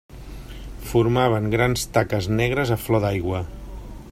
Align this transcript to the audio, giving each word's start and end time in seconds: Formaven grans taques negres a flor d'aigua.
Formaven 0.91 1.45
grans 1.55 1.85
taques 1.99 2.31
negres 2.41 2.73
a 2.77 2.81
flor 2.87 3.05
d'aigua. 3.05 3.43